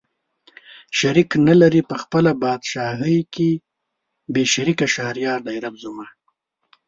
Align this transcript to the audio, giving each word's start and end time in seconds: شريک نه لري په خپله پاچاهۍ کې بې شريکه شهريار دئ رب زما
شريک 0.99 1.31
نه 1.47 1.53
لري 1.61 1.81
په 1.89 1.95
خپله 2.01 2.31
پاچاهۍ 2.41 3.19
کې 3.33 3.49
بې 4.33 4.43
شريکه 4.53 4.87
شهريار 4.95 5.39
دئ 5.47 5.57
رب 5.63 5.75
زما 5.83 6.05